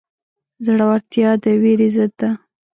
[0.65, 2.29] زړورتیا د وېرې ضد ده.